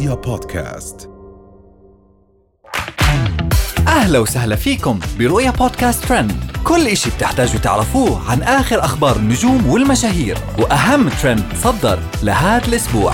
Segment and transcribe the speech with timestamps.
[0.00, 1.10] رؤيا بودكاست.
[3.88, 6.32] أهلا وسهلا فيكم برؤيا بودكاست ترند.
[6.64, 13.12] كل إشي بتحتاجوا تعرفوه عن آخر أخبار النجوم والمشاهير وأهم ترند صدر لهذا الأسبوع.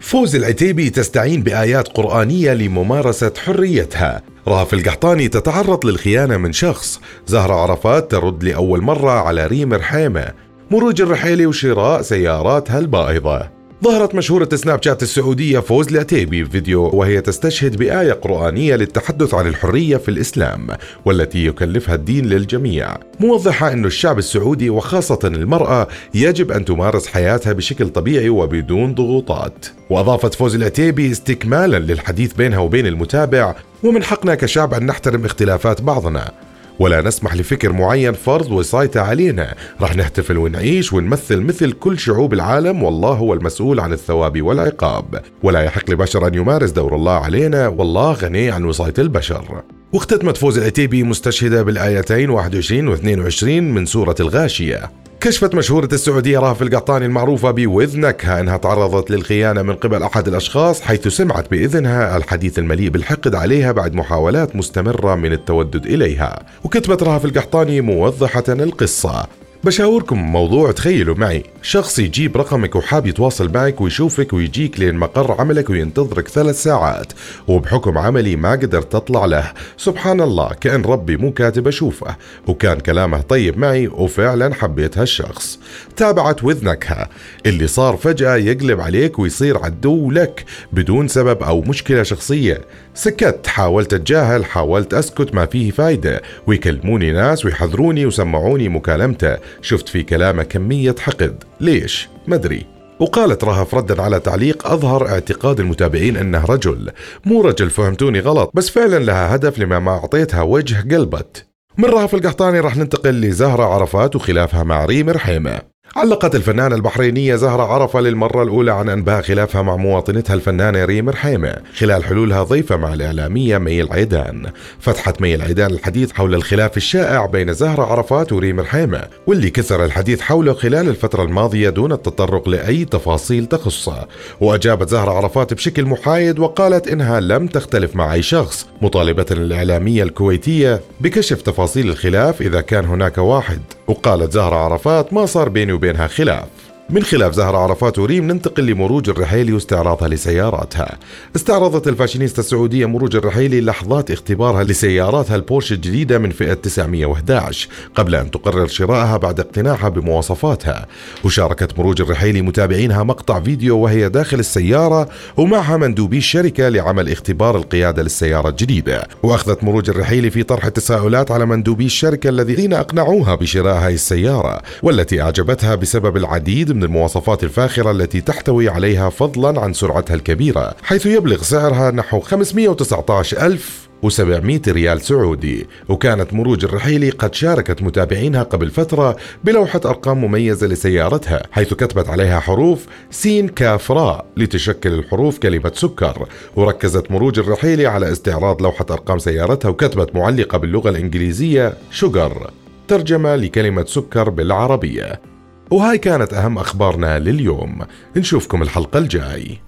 [0.00, 4.22] فوز العتيبي تستعين بآيات قرآنية لممارسة حريتها.
[4.48, 7.00] رهف القحطاني تتعرض للخيانة من شخص.
[7.26, 10.32] زهرة عرفات ترد لأول مرة على ريم رحيمة.
[10.70, 13.63] مروج الرحيلي وشراء سياراتها البائضة.
[13.82, 19.96] ظهرت مشهورة سناب شات السعودية فوز العتيبي فيديو وهي تستشهد بآية قرآنية للتحدث عن الحرية
[19.96, 20.68] في الإسلام
[21.04, 22.96] والتي يكلفها الدين للجميع.
[23.20, 29.66] موضحة أن الشعب السعودي وخاصة المرأة يجب أن تمارس حياتها بشكل طبيعي وبدون ضغوطات.
[29.90, 36.43] وأضافت فوز العتيبي استكمالا للحديث بينها وبين المتابع ومن حقنا كشعب أن نحترم اختلافات بعضنا.
[36.78, 39.54] ولا نسمح لفكر معين فرض وصايته علينا.
[39.80, 45.22] رح نحتفل ونعيش ونمثل مثل كل شعوب العالم والله هو المسؤول عن الثواب والعقاب.
[45.42, 49.62] ولا يحق لبشر أن يمارس دور الله علينا والله غني عن وصاية البشر.
[49.92, 54.90] واختتمت فوز العتيبي مستشهدة بالآيتين 21 و 22 من سورة الغاشية.
[55.24, 61.08] كشفت مشهورة السعودية رهف القطاني المعروفة بوذنكها أنها تعرضت للخيانة من قبل أحد الأشخاص حيث
[61.08, 66.42] سمعت بإذنها الحديث المليء بالحقد عليها بعد محاولات مستمرة من التودد إليها.
[66.64, 69.26] وكتبت رهف القحطاني موضحة القصة.
[69.64, 71.42] بشاوركم موضوع تخيلوا معي.
[71.62, 77.12] شخص يجيب رقمك وحاب يتواصل معك ويشوفك ويجيك لين مقر عملك وينتظرك ثلاث ساعات
[77.48, 79.52] وبحكم عملي ما قدرت تطلع له.
[79.76, 85.58] سبحان الله كأن ربي مو كاتب أشوفه وكان كلامه طيب معي وفعلا حبيت هالشخص.
[85.96, 87.08] تابعت وذنكها.
[87.46, 92.60] اللي صار فجأة يقلب عليك ويصير عدو لك بدون سبب أو مشكلة شخصية.
[92.94, 96.22] سكت حاولت أتجاهل حاولت أسكت ما فيه فايدة.
[96.46, 99.36] ويكلموني ناس ويحذروني وسمعوني مكالمته.
[99.62, 101.44] شفت في كلامه كمية حقد.
[101.60, 102.66] ليش؟ مدري
[103.00, 106.90] وقالت رهف ردا على تعليق أظهر اعتقاد المتابعين أنه رجل.
[107.24, 108.50] مو رجل فهمتوني غلط.
[108.54, 111.46] بس فعلا لها هدف لما ما أعطيتها وجه قلبت.
[111.78, 115.73] من رهف القحطاني راح ننتقل لزهرة عرفات وخلافها مع ريم رحيمة.
[115.96, 121.56] علقت الفنانة البحرينية زهرة عرفة للمرة الأولى عن أنباء خلافها مع مواطنتها الفنانة ريم رحيمة
[121.78, 124.50] خلال حلولها ضيفة مع الإعلامية مي العيدان.
[124.80, 130.20] فتحت مي العيدان الحديث حول الخلاف الشائع بين زهرة عرفات وريم رحيمة واللي كثر الحديث
[130.20, 134.06] حوله خلال الفترة الماضية دون التطرق لأي تفاصيل تخصه.
[134.40, 140.80] وأجابت زهرة عرفات بشكل محايد وقالت إنها لم تختلف مع أي شخص مطالبة الإعلامية الكويتية
[141.00, 143.60] بكشف تفاصيل الخلاف إذا كان هناك واحد.
[143.86, 146.48] وقالت زهرة عرفات ما صار بيني وبينها خلاف.
[146.90, 150.98] من خلاف زهرة عرفات وريم ننتقل لمروج الرحيلي واستعراضها لسياراتها.
[151.36, 158.30] استعرضت الفاشينيستا السعودية مروج الرحيلي لحظات اختبارها لسياراتها البورش الجديدة من فئة 911 قبل أن
[158.30, 160.86] تقرر شرائها بعد اقتناعها بمواصفاتها.
[161.24, 168.02] وشاركت مروج الرحيلي متابعينها مقطع فيديو وهي داخل السيارة ومعها مندوبي الشركة لعمل اختبار القيادة
[168.02, 169.08] للسيارة الجديدة.
[169.22, 175.22] وأخذت مروج الرحيلي في طرح التساؤلات على مندوبي الشركة الذين أقنعوها بشراء هذه السيارة والتي
[175.22, 181.42] أعجبتها بسبب العديد من المواصفات الفاخرة التي تحتوي عليها فضلا عن سرعتها الكبيرة حيث يبلغ
[181.42, 185.66] سعرها نحو 519 ألف و700 ريال سعودي.
[185.88, 192.40] وكانت مروج الرحيلي قد شاركت متابعينها قبل فترة بلوحة أرقام مميزة لسيارتها حيث كتبت عليها
[192.40, 196.28] حروف سين كاف راء لتشكل الحروف كلمة سكر.
[196.56, 202.50] وركزت مروج الرحيلي على استعراض لوحة أرقام سيارتها وكتبت معلقة باللغة الإنجليزية شجر
[202.88, 205.33] ترجمة لكلمة سكر بالعربية.
[205.74, 207.78] وهاي كانت أهم أخبارنا لليوم.
[208.16, 209.58] نشوفكم الحلقة الجاي.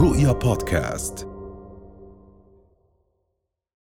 [0.00, 1.31] رؤيا بودكاست.